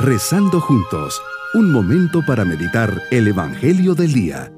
Rezando 0.00 0.60
juntos, 0.60 1.20
un 1.54 1.72
momento 1.72 2.20
para 2.24 2.44
meditar 2.44 3.02
el 3.10 3.26
Evangelio 3.26 3.96
del 3.96 4.12
Día. 4.12 4.52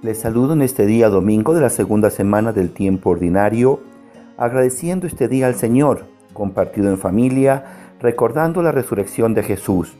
Les 0.00 0.20
saludo 0.20 0.52
en 0.52 0.62
este 0.62 0.86
día 0.86 1.08
domingo 1.08 1.54
de 1.54 1.60
la 1.60 1.70
segunda 1.70 2.10
semana 2.10 2.52
del 2.52 2.70
tiempo 2.70 3.10
ordinario, 3.10 3.80
agradeciendo 4.36 5.08
este 5.08 5.26
día 5.26 5.48
al 5.48 5.56
Señor, 5.56 6.06
compartido 6.32 6.88
en 6.88 6.98
familia, 6.98 7.64
recordando 7.98 8.62
la 8.62 8.70
resurrección 8.70 9.34
de 9.34 9.42
Jesús. 9.42 9.96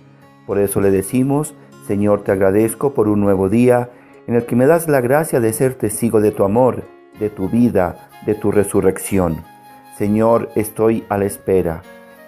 Por 0.46 0.60
eso 0.60 0.80
le 0.80 0.92
decimos, 0.92 1.52
Señor, 1.88 2.22
te 2.22 2.30
agradezco 2.30 2.94
por 2.94 3.08
un 3.08 3.20
nuevo 3.20 3.48
día 3.48 3.90
en 4.26 4.34
el 4.34 4.46
que 4.46 4.56
me 4.56 4.66
das 4.66 4.88
la 4.88 5.00
gracia 5.00 5.40
de 5.40 5.52
ser 5.52 5.74
testigo 5.74 6.20
de 6.20 6.30
tu 6.30 6.44
amor, 6.44 6.84
de 7.18 7.30
tu 7.30 7.48
vida, 7.48 8.08
de 8.26 8.34
tu 8.34 8.50
resurrección. 8.50 9.42
Señor, 9.96 10.50
estoy 10.54 11.04
a 11.08 11.18
la 11.18 11.26
espera. 11.26 11.82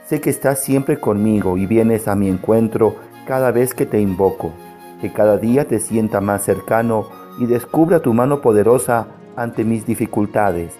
Sé 0.06 0.20
que 0.20 0.30
estás 0.30 0.62
siempre 0.62 0.98
conmigo 0.98 1.56
y 1.56 1.66
vienes 1.66 2.06
a 2.06 2.14
mi 2.14 2.28
encuentro 2.28 2.96
cada 3.26 3.50
vez 3.50 3.74
que 3.74 3.86
te 3.86 4.00
invoco. 4.00 4.52
Que 5.00 5.12
cada 5.12 5.36
día 5.36 5.66
te 5.66 5.80
sienta 5.80 6.20
más 6.20 6.44
cercano 6.44 7.08
y 7.38 7.46
descubra 7.46 8.00
tu 8.00 8.14
mano 8.14 8.40
poderosa 8.40 9.08
ante 9.34 9.64
mis 9.64 9.84
dificultades, 9.84 10.74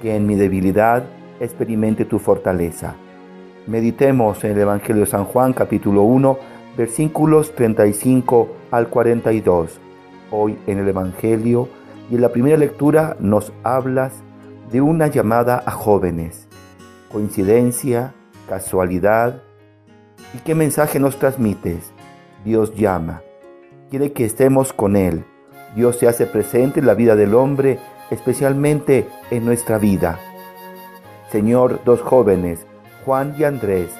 que 0.00 0.14
en 0.14 0.26
mi 0.26 0.36
debilidad 0.36 1.04
experimente 1.40 2.04
tu 2.04 2.18
fortaleza. 2.18 2.94
Meditemos 3.66 4.42
en 4.44 4.52
el 4.52 4.60
Evangelio 4.60 5.04
de 5.04 5.10
San 5.10 5.24
Juan 5.24 5.52
capítulo 5.52 6.02
1 6.02 6.38
versículos 6.76 7.54
35 7.54 8.48
al 8.70 8.88
42. 8.88 9.80
Hoy 10.30 10.58
en 10.66 10.78
el 10.78 10.88
Evangelio 10.88 11.68
y 12.10 12.16
en 12.16 12.20
la 12.20 12.30
primera 12.30 12.56
lectura 12.56 13.16
nos 13.20 13.52
hablas 13.62 14.12
de 14.70 14.80
una 14.80 15.06
llamada 15.08 15.62
a 15.66 15.70
jóvenes. 15.70 16.48
Coincidencia, 17.10 18.14
casualidad. 18.48 19.42
¿Y 20.34 20.38
qué 20.38 20.54
mensaje 20.54 21.00
nos 21.00 21.18
transmites? 21.18 21.92
Dios 22.44 22.74
llama. 22.74 23.22
Quiere 23.90 24.12
que 24.12 24.24
estemos 24.24 24.72
con 24.72 24.96
Él 24.96 25.24
Dios 25.74 25.96
se 25.96 26.08
hace 26.08 26.26
presente 26.26 26.80
en 26.80 26.86
la 26.86 26.94
vida 26.94 27.14
del 27.14 27.34
hombre, 27.34 27.78
especialmente 28.10 29.06
en 29.30 29.44
nuestra 29.44 29.78
vida. 29.78 30.18
Señor, 31.30 31.80
dos 31.84 32.00
jóvenes, 32.00 32.66
Juan 33.04 33.34
y 33.38 33.44
Andrés, 33.44 33.90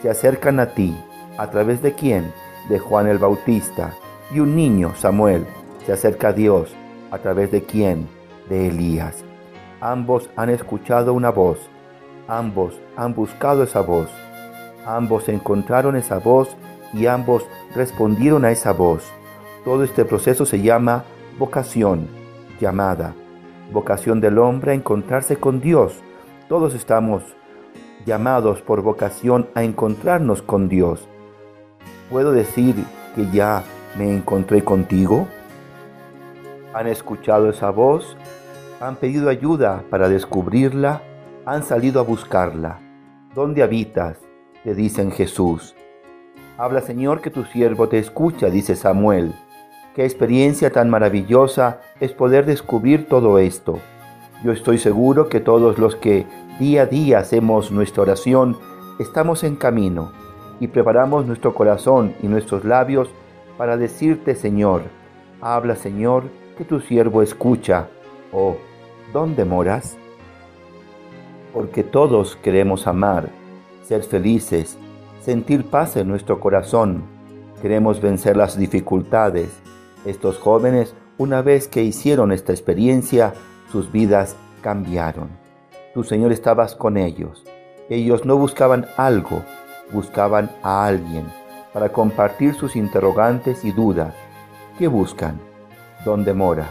se 0.00 0.08
acercan 0.08 0.58
a 0.58 0.72
ti. 0.74 0.96
¿A 1.36 1.50
través 1.50 1.82
de 1.82 1.92
quién? 1.92 2.32
De 2.68 2.78
Juan 2.78 3.08
el 3.08 3.18
Bautista. 3.18 3.94
Y 4.32 4.40
un 4.40 4.56
niño, 4.56 4.94
Samuel, 4.96 5.46
se 5.88 5.94
acerca 5.94 6.28
a 6.28 6.32
Dios. 6.34 6.76
¿A 7.10 7.16
través 7.16 7.50
de 7.50 7.62
quién? 7.62 8.08
De 8.50 8.68
Elías. 8.68 9.24
Ambos 9.80 10.28
han 10.36 10.50
escuchado 10.50 11.14
una 11.14 11.30
voz. 11.30 11.58
Ambos 12.26 12.78
han 12.94 13.14
buscado 13.14 13.62
esa 13.62 13.80
voz. 13.80 14.10
Ambos 14.84 15.30
encontraron 15.30 15.96
esa 15.96 16.18
voz 16.18 16.54
y 16.92 17.06
ambos 17.06 17.46
respondieron 17.74 18.44
a 18.44 18.50
esa 18.50 18.74
voz. 18.74 19.02
Todo 19.64 19.82
este 19.82 20.04
proceso 20.04 20.44
se 20.44 20.60
llama 20.60 21.04
vocación, 21.38 22.06
llamada, 22.60 23.14
vocación 23.72 24.20
del 24.20 24.36
hombre 24.36 24.72
a 24.72 24.74
encontrarse 24.74 25.36
con 25.36 25.58
Dios. 25.58 25.94
Todos 26.50 26.74
estamos 26.74 27.22
llamados 28.04 28.60
por 28.60 28.82
vocación 28.82 29.48
a 29.54 29.62
encontrarnos 29.64 30.42
con 30.42 30.68
Dios. 30.68 31.08
¿Puedo 32.10 32.32
decir 32.32 32.74
que 33.14 33.24
ya 33.30 33.64
me 33.96 34.14
encontré 34.14 34.62
contigo? 34.62 35.26
¿Han 36.74 36.86
escuchado 36.86 37.48
esa 37.48 37.70
voz? 37.70 38.14
¿Han 38.80 38.96
pedido 38.96 39.30
ayuda 39.30 39.84
para 39.88 40.10
descubrirla? 40.10 41.00
¿Han 41.46 41.62
salido 41.62 41.98
a 41.98 42.04
buscarla? 42.04 42.78
¿Dónde 43.34 43.62
habitas? 43.62 44.18
Te 44.64 44.74
dicen 44.74 45.10
Jesús. 45.10 45.74
Habla 46.58 46.82
Señor 46.82 47.22
que 47.22 47.30
tu 47.30 47.44
siervo 47.44 47.88
te 47.88 47.98
escucha, 47.98 48.50
dice 48.50 48.76
Samuel. 48.76 49.34
Qué 49.94 50.04
experiencia 50.04 50.70
tan 50.70 50.90
maravillosa 50.90 51.80
es 52.00 52.12
poder 52.12 52.44
descubrir 52.44 53.08
todo 53.08 53.38
esto. 53.38 53.78
Yo 54.44 54.52
estoy 54.52 54.76
seguro 54.76 55.30
que 55.30 55.40
todos 55.40 55.78
los 55.78 55.96
que 55.96 56.26
día 56.60 56.82
a 56.82 56.86
día 56.86 57.20
hacemos 57.20 57.72
nuestra 57.72 58.02
oración 58.02 58.58
estamos 58.98 59.42
en 59.42 59.56
camino 59.56 60.12
y 60.60 60.68
preparamos 60.68 61.24
nuestro 61.24 61.54
corazón 61.54 62.14
y 62.22 62.26
nuestros 62.26 62.64
labios 62.64 63.08
para 63.56 63.78
decirte, 63.78 64.34
Señor, 64.34 64.82
habla, 65.40 65.74
Señor, 65.74 66.24
que 66.58 66.64
tu 66.64 66.80
siervo 66.80 67.22
escucha. 67.22 67.86
Oh, 68.32 68.56
¿dónde 69.12 69.44
moras? 69.44 69.96
Porque 71.54 71.84
todos 71.84 72.34
queremos 72.34 72.88
amar, 72.88 73.30
ser 73.84 74.02
felices, 74.02 74.76
sentir 75.20 75.64
paz 75.64 75.96
en 75.96 76.08
nuestro 76.08 76.40
corazón. 76.40 77.04
Queremos 77.62 78.00
vencer 78.00 78.36
las 78.36 78.58
dificultades, 78.58 79.50
estos 80.04 80.38
jóvenes, 80.38 80.94
una 81.16 81.42
vez 81.42 81.68
que 81.68 81.84
hicieron 81.84 82.32
esta 82.32 82.52
experiencia, 82.52 83.34
sus 83.70 83.90
vidas 83.92 84.36
cambiaron. 84.60 85.28
Tu 85.94 86.02
Señor 86.02 86.32
estabas 86.32 86.74
con 86.74 86.96
ellos. 86.96 87.44
Ellos 87.88 88.24
no 88.24 88.36
buscaban 88.36 88.86
algo, 88.96 89.42
buscaban 89.92 90.50
a 90.62 90.84
alguien 90.86 91.24
para 91.72 91.90
compartir 91.90 92.54
sus 92.54 92.74
interrogantes 92.74 93.64
y 93.64 93.70
dudas. 93.70 94.14
¿Qué 94.78 94.88
buscan? 94.88 95.47
¿Dónde 96.04 96.34
moras? 96.34 96.68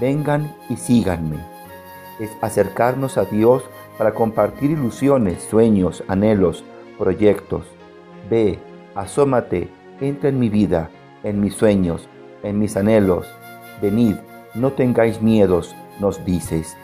Vengan 0.00 0.54
y 0.68 0.76
síganme. 0.76 1.36
Es 2.18 2.30
acercarnos 2.40 3.18
a 3.18 3.24
Dios 3.24 3.62
para 3.98 4.12
compartir 4.12 4.70
ilusiones, 4.70 5.42
sueños, 5.42 6.04
anhelos, 6.08 6.64
proyectos. 6.98 7.64
Ve, 8.28 8.58
asómate, 8.94 9.68
entra 10.00 10.28
en 10.28 10.38
mi 10.38 10.48
vida 10.48 10.90
en 11.22 11.40
mis 11.40 11.54
sueños, 11.54 12.08
en 12.42 12.58
mis 12.58 12.76
anhelos. 12.76 13.26
Venid, 13.80 14.16
no 14.54 14.72
tengáis 14.72 15.20
miedos, 15.20 15.74
nos 16.00 16.24
dices. 16.24 16.76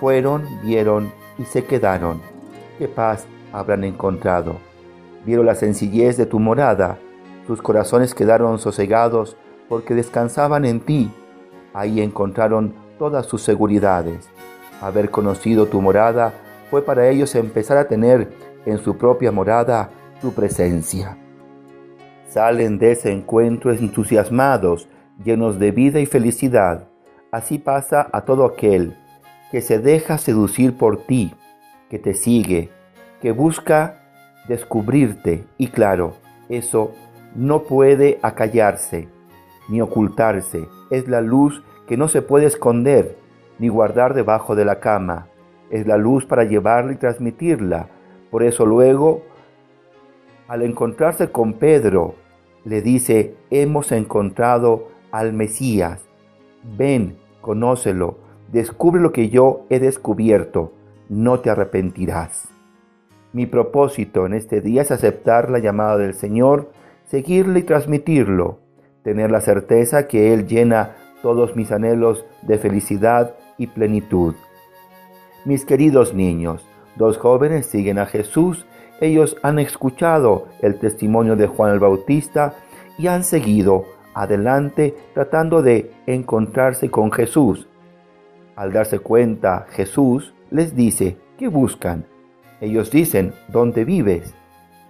Fueron, 0.00 0.46
vieron 0.62 1.12
y 1.38 1.44
se 1.44 1.64
quedaron. 1.64 2.20
¿Qué 2.78 2.88
paz 2.88 3.26
habrán 3.52 3.84
encontrado? 3.84 4.56
Vieron 5.24 5.46
la 5.46 5.54
sencillez 5.54 6.16
de 6.16 6.26
tu 6.26 6.38
morada. 6.38 6.98
Sus 7.46 7.62
corazones 7.62 8.14
quedaron 8.14 8.58
sosegados 8.58 9.36
porque 9.68 9.94
descansaban 9.94 10.64
en 10.64 10.80
ti. 10.80 11.10
Ahí 11.74 12.00
encontraron 12.00 12.74
todas 12.98 13.26
sus 13.26 13.42
seguridades. 13.42 14.28
Haber 14.80 15.10
conocido 15.10 15.66
tu 15.66 15.80
morada 15.80 16.34
fue 16.70 16.82
para 16.82 17.08
ellos 17.08 17.34
empezar 17.34 17.76
a 17.76 17.88
tener 17.88 18.32
en 18.64 18.78
su 18.78 18.96
propia 18.96 19.32
morada 19.32 19.90
tu 20.20 20.32
presencia 20.32 21.16
salen 22.36 22.76
de 22.76 22.92
ese 22.92 23.12
encuentro 23.12 23.72
entusiasmados, 23.72 24.90
llenos 25.24 25.58
de 25.58 25.70
vida 25.70 26.00
y 26.00 26.04
felicidad. 26.06 26.86
Así 27.32 27.58
pasa 27.58 28.10
a 28.12 28.26
todo 28.26 28.44
aquel 28.44 28.94
que 29.50 29.62
se 29.62 29.78
deja 29.78 30.18
seducir 30.18 30.76
por 30.76 31.06
ti, 31.06 31.32
que 31.88 31.98
te 31.98 32.12
sigue, 32.12 32.68
que 33.22 33.32
busca 33.32 34.02
descubrirte. 34.48 35.46
Y 35.56 35.68
claro, 35.68 36.12
eso 36.50 36.92
no 37.34 37.62
puede 37.62 38.18
acallarse 38.20 39.08
ni 39.68 39.80
ocultarse. 39.80 40.68
Es 40.90 41.08
la 41.08 41.20
luz 41.20 41.62
que 41.86 41.96
no 41.96 42.08
se 42.08 42.22
puede 42.22 42.46
esconder 42.46 43.16
ni 43.58 43.68
guardar 43.68 44.14
debajo 44.14 44.54
de 44.54 44.64
la 44.64 44.80
cama. 44.80 45.28
Es 45.70 45.86
la 45.86 45.96
luz 45.96 46.26
para 46.26 46.44
llevarla 46.44 46.92
y 46.92 46.96
transmitirla. 46.96 47.88
Por 48.30 48.42
eso 48.42 48.66
luego, 48.66 49.22
al 50.48 50.62
encontrarse 50.62 51.30
con 51.30 51.54
Pedro, 51.54 52.14
le 52.64 52.82
dice, 52.82 53.34
hemos 53.50 53.92
encontrado 53.92 54.88
al 55.10 55.32
Mesías. 55.32 56.04
Ven, 56.76 57.16
conócelo, 57.40 58.18
descubre 58.50 59.00
lo 59.00 59.12
que 59.12 59.28
yo 59.28 59.66
he 59.70 59.78
descubierto, 59.78 60.72
no 61.08 61.40
te 61.40 61.50
arrepentirás. 61.50 62.48
Mi 63.32 63.46
propósito 63.46 64.26
en 64.26 64.34
este 64.34 64.60
día 64.60 64.82
es 64.82 64.90
aceptar 64.90 65.50
la 65.50 65.58
llamada 65.58 65.98
del 65.98 66.14
Señor, 66.14 66.70
seguirle 67.04 67.60
y 67.60 67.62
transmitirlo, 67.62 68.58
tener 69.06 69.30
la 69.30 69.40
certeza 69.40 70.08
que 70.08 70.34
Él 70.34 70.48
llena 70.48 70.96
todos 71.22 71.54
mis 71.54 71.70
anhelos 71.70 72.24
de 72.42 72.58
felicidad 72.58 73.36
y 73.56 73.68
plenitud. 73.68 74.34
Mis 75.44 75.64
queridos 75.64 76.12
niños, 76.12 76.66
dos 76.96 77.16
jóvenes 77.16 77.66
siguen 77.66 78.00
a 78.00 78.06
Jesús 78.06 78.66
ellos 79.00 79.36
han 79.42 79.60
escuchado 79.60 80.48
el 80.60 80.80
testimonio 80.80 81.36
de 81.36 81.46
Juan 81.46 81.72
el 81.72 81.78
Bautista 81.78 82.54
y 82.98 83.06
han 83.06 83.22
seguido 83.22 83.84
adelante 84.12 84.96
tratando 85.14 85.62
de 85.62 85.92
encontrarse 86.06 86.90
con 86.90 87.12
Jesús. 87.12 87.68
Al 88.56 88.72
darse 88.72 88.98
cuenta, 88.98 89.66
Jesús 89.70 90.34
les 90.50 90.74
dice, 90.74 91.16
¿qué 91.38 91.46
buscan? 91.46 92.06
Ellos 92.60 92.90
dicen, 92.90 93.34
¿dónde 93.46 93.84
vives? 93.84 94.34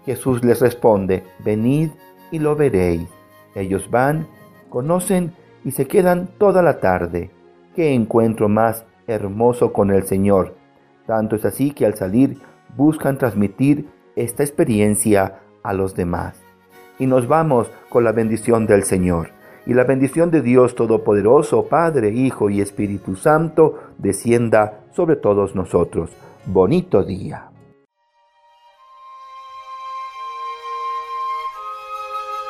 Jesús 0.06 0.42
les 0.42 0.60
responde, 0.60 1.22
venid 1.44 1.90
y 2.30 2.38
lo 2.38 2.56
veréis. 2.56 3.15
Ellos 3.56 3.90
van, 3.90 4.28
conocen 4.68 5.32
y 5.64 5.70
se 5.70 5.88
quedan 5.88 6.28
toda 6.38 6.62
la 6.62 6.78
tarde. 6.78 7.30
Qué 7.74 7.94
encuentro 7.94 8.48
más 8.48 8.84
hermoso 9.06 9.72
con 9.72 9.90
el 9.90 10.04
Señor. 10.04 10.54
Tanto 11.06 11.36
es 11.36 11.44
así 11.46 11.70
que 11.70 11.86
al 11.86 11.94
salir 11.94 12.38
buscan 12.76 13.16
transmitir 13.16 13.88
esta 14.14 14.42
experiencia 14.42 15.40
a 15.62 15.72
los 15.72 15.94
demás. 15.94 16.38
Y 16.98 17.06
nos 17.06 17.26
vamos 17.28 17.70
con 17.88 18.04
la 18.04 18.12
bendición 18.12 18.66
del 18.66 18.84
Señor. 18.84 19.30
Y 19.64 19.72
la 19.74 19.84
bendición 19.84 20.30
de 20.30 20.42
Dios 20.42 20.74
Todopoderoso, 20.74 21.66
Padre, 21.66 22.10
Hijo 22.10 22.50
y 22.50 22.60
Espíritu 22.60 23.16
Santo, 23.16 23.80
descienda 23.98 24.80
sobre 24.92 25.16
todos 25.16 25.54
nosotros. 25.54 26.10
Bonito 26.44 27.02
día. 27.02 27.55